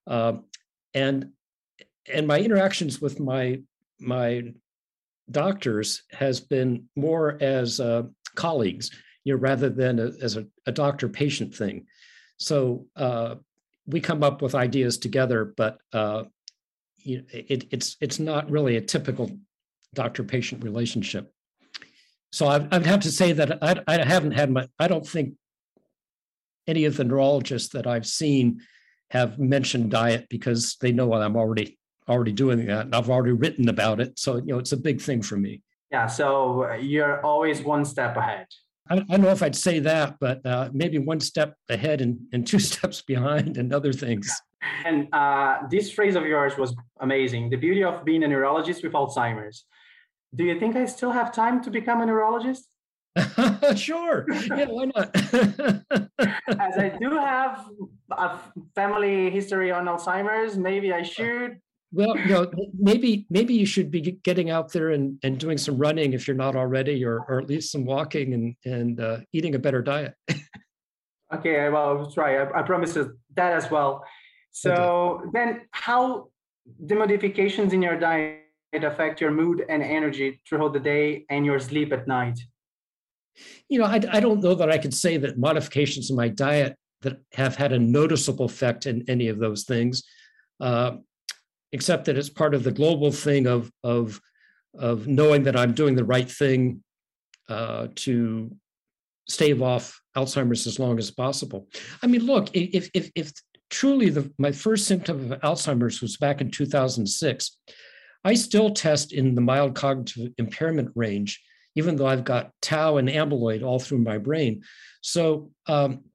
[0.07, 0.37] Uh,
[0.93, 1.31] and
[2.07, 3.59] and my interactions with my
[3.99, 4.53] my
[5.29, 8.03] doctors has been more as uh,
[8.35, 8.91] colleagues,
[9.23, 11.85] you know, rather than a, as a, a doctor patient thing.
[12.37, 13.35] So uh,
[13.85, 16.23] we come up with ideas together, but uh,
[16.97, 19.31] you know, it, it's it's not really a typical
[19.93, 21.31] doctor patient relationship.
[22.31, 25.35] So I, would have to say that I, I haven't had my, I don't think
[26.67, 28.59] any of the neurologists that I've seen
[29.11, 33.33] have mentioned diet because they know what I'm already already doing that and I've already
[33.33, 34.17] written about it.
[34.19, 35.63] So, you know, it's a big thing for me.
[35.91, 36.07] Yeah.
[36.07, 38.47] So you're always one step ahead.
[38.89, 42.19] I, I don't know if I'd say that, but uh, maybe one step ahead and,
[42.33, 44.29] and two steps behind and other things.
[44.83, 47.51] And uh, this phrase of yours was amazing.
[47.51, 49.63] The beauty of being a neurologist with Alzheimer's
[50.35, 52.67] do you think I still have time to become a neurologist?
[53.75, 54.25] sure.
[54.29, 55.15] Yeah, why not?
[56.59, 57.65] As I do have
[58.11, 58.37] a
[58.75, 61.59] family history on Alzheimer's, maybe I should.
[61.95, 65.77] Well, you know, maybe maybe you should be getting out there and, and doing some
[65.77, 69.55] running if you're not already, or or at least some walking and and uh, eating
[69.55, 70.13] a better diet.
[71.33, 72.35] okay, well, I'll try.
[72.35, 74.03] I, I promise that as well.
[74.51, 75.29] So okay.
[75.31, 76.27] then, how
[76.85, 78.41] the modifications in your diet
[78.73, 82.37] affect your mood and energy throughout the day and your sleep at night?
[83.69, 86.75] You know, I, I don't know that I could say that modifications in my diet
[87.03, 90.03] that have had a noticeable effect in any of those things,
[90.59, 90.97] uh,
[91.75, 94.21] except that it's part of the global thing of of
[94.79, 96.81] of knowing that I'm doing the right thing
[97.49, 98.55] uh, to
[99.27, 101.67] stave off Alzheimer's as long as possible.
[102.01, 103.33] I mean, look, if if if
[103.69, 107.57] truly the my first symptom of Alzheimer's was back in 2006,
[108.23, 111.43] I still test in the mild cognitive impairment range,
[111.75, 114.63] even though I've got tau and amyloid all through my brain.
[115.01, 116.05] So um,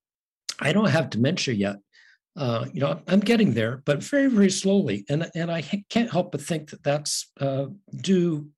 [0.58, 1.76] I don't have dementia yet.
[2.36, 5.04] Uh, you know, I'm getting there, but very, very slowly.
[5.08, 7.66] And, and I can't help but think that that's uh,
[7.96, 8.48] due,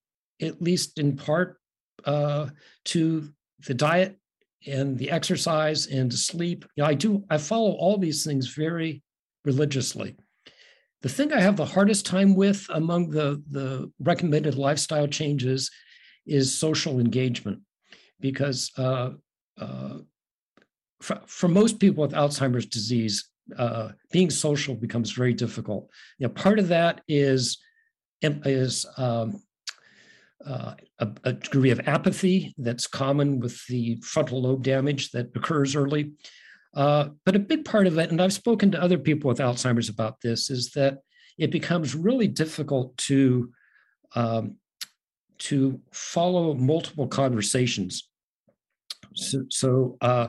[0.40, 1.58] at least in part,
[2.04, 2.48] uh,
[2.86, 3.32] to
[3.66, 4.18] the diet
[4.66, 6.64] and the exercise and sleep.
[6.76, 9.02] You know, I do, I follow all these things very
[9.44, 10.16] religiously.
[11.02, 15.70] The thing I have the hardest time with among the, the recommended lifestyle changes
[16.26, 17.60] is social engagement,
[18.20, 19.10] because uh,
[19.60, 19.98] uh,
[21.00, 25.88] for, for, most people with Alzheimer's disease, uh, being social becomes very difficult.
[26.18, 27.58] You know, part of that is
[28.22, 29.42] is um,
[30.46, 35.74] uh, a, a, degree of apathy that's common with the frontal lobe damage that occurs
[35.74, 36.12] early.
[36.74, 39.88] Uh, but a big part of it, and I've spoken to other people with Alzheimer's
[39.88, 40.98] about this, is that
[41.36, 43.52] it becomes really difficult to
[44.14, 44.56] um,
[45.38, 48.08] to follow multiple conversations.
[49.14, 50.28] So, so uh,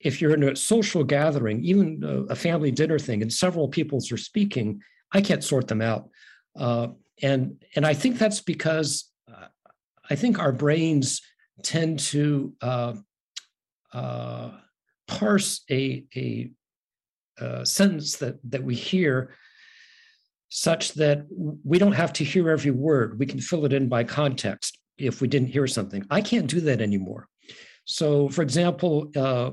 [0.00, 4.16] if you're in a social gathering, even a, family dinner thing, and several peoples are
[4.16, 4.80] speaking,
[5.12, 6.08] I can't sort them out.
[6.56, 6.88] Uh,
[7.22, 9.46] and and I think that's because uh,
[10.08, 11.20] I think our brains
[11.62, 12.94] tend to uh,
[13.92, 14.50] uh,
[15.06, 16.50] parse a, a,
[17.38, 19.34] a, sentence that that we hear
[20.48, 21.26] such that
[21.64, 23.18] we don't have to hear every word.
[23.18, 26.04] We can fill it in by context if we didn't hear something.
[26.10, 27.28] I can't do that anymore.
[27.84, 29.52] So, for example, uh,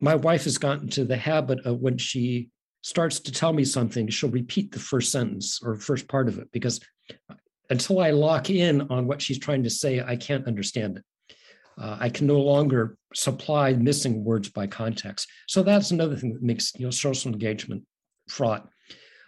[0.00, 2.50] my wife has gotten to the habit of when she
[2.82, 6.48] starts to tell me something, she'll repeat the first sentence or first part of it
[6.52, 6.80] because
[7.70, 11.04] until I lock in on what she's trying to say, I can't understand it.
[11.78, 15.28] Uh, I can no longer supply missing words by context.
[15.48, 17.84] So that's another thing that makes you know social engagement
[18.28, 18.68] fraught.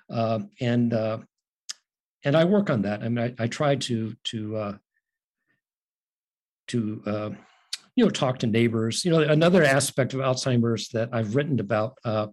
[0.08, 1.18] Uh, and uh,
[2.24, 3.02] and I work on that.
[3.02, 4.76] I mean, I, I try to to uh,
[6.68, 7.30] to uh,
[7.98, 9.04] you know talk to neighbors.
[9.04, 12.28] You know, another aspect of Alzheimer's that I've written about uh,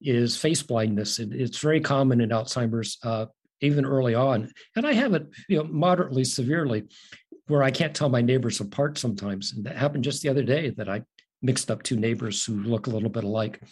[0.00, 1.18] is face blindness.
[1.18, 3.26] It, it's very common in Alzheimer's, uh,
[3.60, 6.84] even early on, and I have it you know moderately severely,
[7.46, 9.52] where I can't tell my neighbors apart sometimes.
[9.52, 11.02] And that happened just the other day that I
[11.42, 13.62] mixed up two neighbors who look a little bit alike.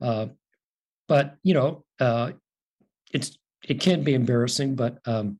[0.00, 0.26] Uh,
[1.06, 2.32] but you know, uh,
[3.14, 5.38] it's it can be embarrassing, but um,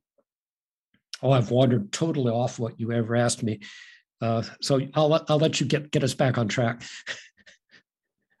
[1.21, 3.59] oh, I've wandered totally off what you ever asked me.
[4.21, 6.81] Uh, so I'll I'll let you get get us back on track.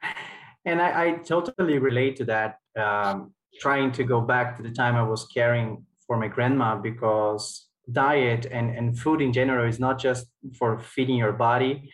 [0.65, 2.57] and I, I, totally relate to that.
[2.79, 7.67] Um, trying to go back to the time I was caring for my grandma because
[7.91, 11.91] diet and, and food in general is not just for feeding your body,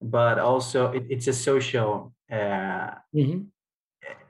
[0.00, 3.40] but also it, it's a social uh, mm-hmm.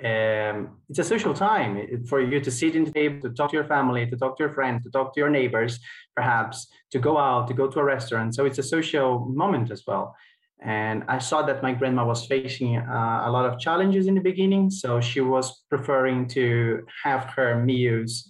[0.04, 2.04] Um, it's a social time.
[2.06, 4.44] For you to sit in the table to talk to your family to talk to
[4.44, 5.80] your friends to talk to your neighbors
[6.14, 8.34] perhaps to go out to go to a restaurant.
[8.34, 10.14] So it's a social moment as well.
[10.60, 14.20] And i saw that my grandma was facing uh, a lot of challenges in the
[14.20, 18.28] beginning so she was preferring to have her meals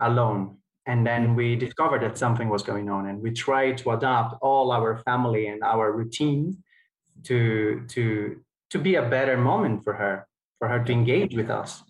[0.00, 0.56] alone.
[0.86, 4.72] And then we discovered that something was going on and we tried to adapt all
[4.72, 6.62] our family and our routine
[7.24, 8.36] to to
[8.70, 10.27] to be a better moment for her
[10.58, 11.82] for her to engage with us.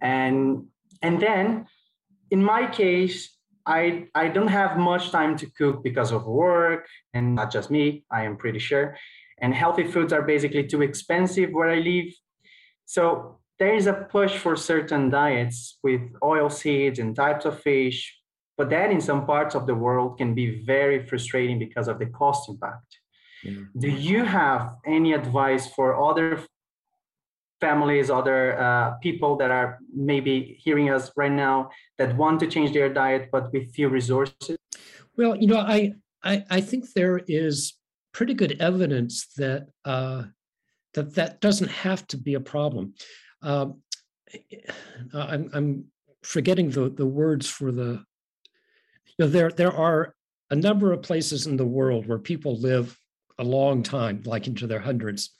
[0.00, 0.66] And
[1.02, 1.66] and then
[2.30, 3.36] in my case
[3.66, 8.04] i i don't have much time to cook because of work and not just me
[8.10, 8.96] i am pretty sure.
[9.42, 12.12] And healthy foods are basically too expensive where i live.
[12.84, 18.20] So there is a push for certain diets with oil seeds and types of fish
[18.60, 22.04] but that in some parts of the world can be very frustrating because of the
[22.04, 22.90] cost impact.
[23.78, 26.44] Do you have any advice for other
[27.60, 32.72] families, other uh, people that are maybe hearing us right now that want to change
[32.72, 34.56] their diet but with few resources?
[35.16, 37.74] Well, you know, I I, I think there is
[38.12, 40.24] pretty good evidence that uh,
[40.94, 42.94] that that doesn't have to be a problem.
[43.42, 43.82] Um,
[45.12, 45.84] I'm, I'm
[46.22, 48.04] forgetting the, the words for the.
[49.18, 50.14] You know, there there are
[50.50, 52.98] a number of places in the world where people live
[53.38, 55.30] a long time, like into their hundreds.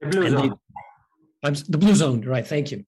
[0.00, 0.48] The blue zone.
[0.48, 0.54] They,
[1.46, 2.46] I'm the blue zone, right?
[2.46, 2.84] Thank you.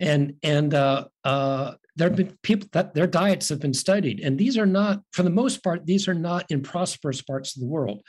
[0.00, 4.38] And and uh, uh, there have been people that their diets have been studied, and
[4.38, 7.68] these are not, for the most part, these are not in prosperous parts of the
[7.68, 8.02] world.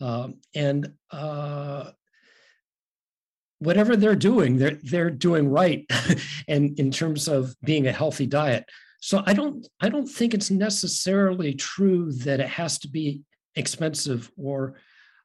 [0.00, 1.90] Um, and uh,
[3.58, 5.86] whatever they're doing, they're they're doing right,
[6.48, 8.66] and in terms of being a healthy diet.
[9.00, 13.22] So I don't I don't think it's necessarily true that it has to be
[13.56, 14.76] expensive or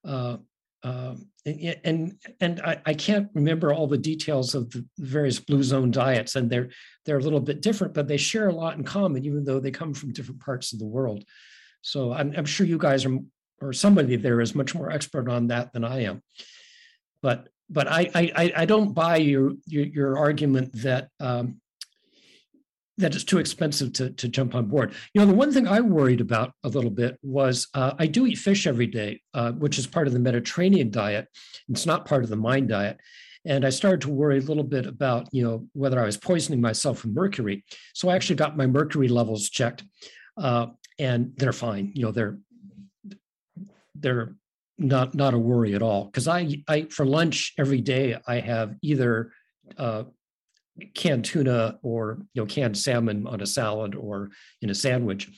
[0.05, 0.37] uh,
[0.85, 1.15] uh,
[1.47, 5.89] and and, and I, I, can't remember all the details of the various blue zone
[5.89, 6.69] diets, and they're
[7.05, 9.71] they're a little bit different, but they share a lot in common, even though they
[9.71, 11.23] come from different parts of the world.
[11.81, 13.17] So I'm, I'm sure you guys are,
[13.61, 16.21] or somebody there is much more expert on that than I am.
[17.23, 21.61] But but I I, I don't buy your your, your argument that um,
[22.97, 24.93] that it's too expensive to, to jump on board.
[25.13, 28.25] You know, the one thing I worried about a little bit was uh, I do
[28.25, 31.27] eat fish every day, uh, which is part of the Mediterranean diet.
[31.67, 32.99] It's not part of the MIND diet.
[33.45, 36.61] And I started to worry a little bit about, you know, whether I was poisoning
[36.61, 37.63] myself with mercury.
[37.93, 39.83] So I actually got my mercury levels checked,
[40.37, 40.67] uh,
[40.97, 41.91] and they're fine.
[41.93, 42.39] You know, they're
[43.93, 44.35] they're
[44.79, 46.05] not not a worry at all.
[46.05, 49.31] Because I I for lunch every day I have either
[49.77, 50.05] uh,
[50.93, 54.29] canned tuna or you know canned salmon on a salad or
[54.61, 55.29] in a sandwich.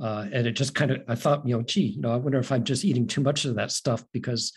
[0.00, 2.38] Uh, and it just kind of I thought you know gee you know I wonder
[2.38, 4.52] if I'm just eating too much of that stuff because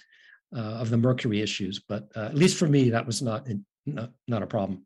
[0.56, 1.82] uh, of the mercury issues.
[1.88, 3.48] But uh, at least for me that was not,
[3.86, 4.86] not not a problem.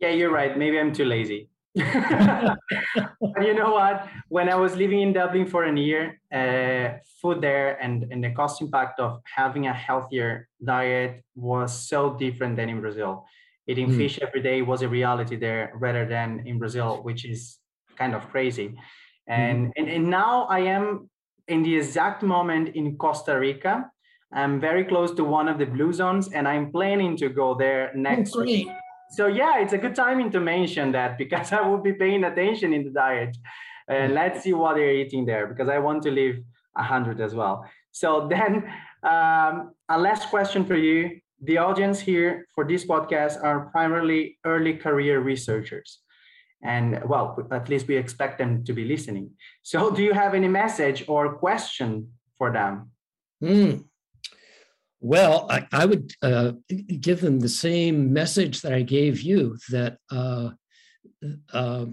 [0.00, 0.56] Yeah, you're right.
[0.58, 1.48] Maybe I'm too lazy.
[1.74, 4.08] but you know what?
[4.28, 8.30] When I was living in Dublin for a year, uh, food there and, and the
[8.30, 13.26] cost impact of having a healthier diet was so different than in Brazil
[13.68, 13.96] eating mm.
[13.96, 17.58] fish every day was a reality there rather than in Brazil, which is
[17.96, 18.74] kind of crazy.
[19.26, 19.72] And, mm.
[19.76, 21.10] and, and now I am
[21.48, 23.90] in the exact moment in Costa Rica.
[24.32, 27.92] I'm very close to one of the blue zones and I'm planning to go there
[27.94, 28.68] next oh, week.
[29.10, 32.72] So yeah, it's a good timing to mention that because I will be paying attention
[32.72, 33.36] in the diet.
[33.88, 36.36] And uh, let's see what they're eating there because I want to live
[36.74, 37.64] 100 as well.
[37.92, 38.64] So then
[39.02, 44.74] um, a last question for you the audience here for this podcast are primarily early
[44.74, 46.00] career researchers.
[46.62, 49.30] And well, at least we expect them to be listening.
[49.62, 52.90] So, do you have any message or question for them?
[53.42, 53.84] Mm.
[55.00, 56.52] Well, I, I would uh,
[57.00, 60.50] give them the same message that I gave you that uh,
[61.52, 61.86] uh,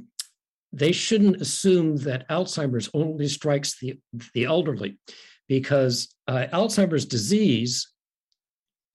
[0.71, 3.99] they shouldn't assume that Alzheimer's only strikes the,
[4.33, 4.97] the elderly
[5.47, 7.92] because uh, Alzheimer's disease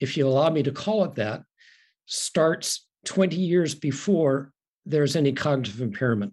[0.01, 1.43] if you allow me to call it that,
[2.07, 4.53] starts 20 years before
[4.87, 6.33] there's any cognitive impairment.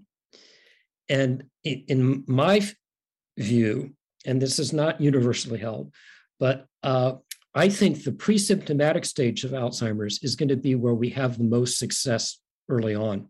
[1.09, 2.61] And in my
[3.38, 3.93] view,
[4.26, 5.93] and this is not universally held,
[6.39, 7.13] but uh,
[7.53, 11.43] I think the pre-symptomatic stage of Alzheimer's is going to be where we have the
[11.43, 12.39] most success
[12.70, 13.28] early on.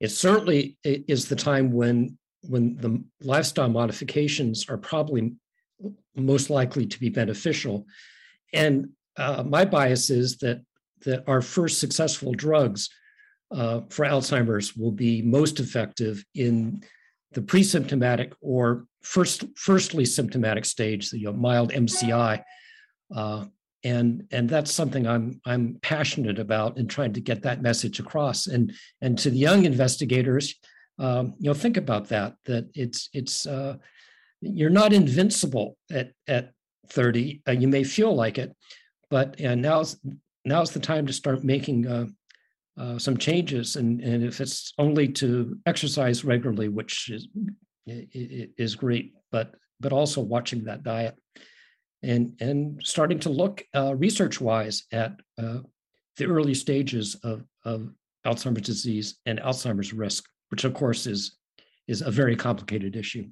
[0.00, 5.34] It certainly is the time when when the lifestyle modifications are probably
[6.16, 7.86] most likely to be beneficial.
[8.54, 10.62] And uh, my bias is that
[11.04, 12.90] that our first successful drugs
[13.50, 16.82] uh, for Alzheimer's will be most effective in
[17.32, 22.42] the pre-symptomatic or first firstly symptomatic stage, the you know, mild MCI,
[23.14, 23.44] uh,
[23.82, 28.46] and and that's something I'm I'm passionate about in trying to get that message across.
[28.46, 30.54] And and to the young investigators,
[30.98, 32.34] um, you know, think about that.
[32.44, 33.76] That it's it's uh,
[34.40, 36.52] you're not invincible at at
[36.88, 37.42] 30.
[37.48, 38.54] Uh, you may feel like it,
[39.10, 39.98] but and now's
[40.44, 42.06] now's the time to start making uh,
[42.78, 43.76] uh, some changes.
[43.76, 47.28] And and if it's only to exercise regularly, which is
[47.86, 51.16] is great, but but also watching that diet
[52.02, 55.58] and and starting to look uh, research wise at uh,
[56.16, 57.90] the early stages of of
[58.26, 61.36] Alzheimer's disease and Alzheimer's risk, which of course is
[61.88, 63.26] is a very complicated issue.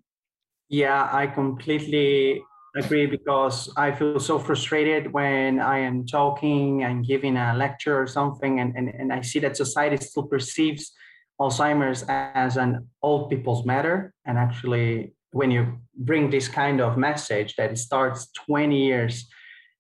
[0.69, 2.43] Yeah, I completely
[2.77, 8.07] agree because I feel so frustrated when I am talking and giving a lecture or
[8.07, 10.93] something, and, and, and I see that society still perceives
[11.41, 14.13] Alzheimer's as an old people's matter.
[14.27, 19.29] And actually, when you bring this kind of message that it starts 20 years